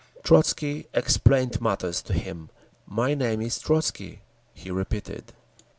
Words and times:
Trotzky 0.23 0.87
explained 0.95 1.61
matters 1.61 2.01
to 2.01 2.13
him. 2.13 2.49
"My 2.87 3.13
name 3.13 3.39
is 3.39 3.59
Trotzky," 3.59 4.21
he 4.51 4.71
repeated. 4.71 5.33